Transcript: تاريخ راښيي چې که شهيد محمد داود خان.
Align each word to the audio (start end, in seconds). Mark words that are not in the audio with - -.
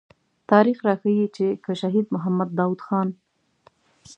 تاريخ 0.51 0.77
راښيي 0.87 1.27
چې 1.35 1.45
که 1.63 1.71
شهيد 1.81 2.05
محمد 2.15 2.49
داود 2.57 2.79
خان. 2.85 3.07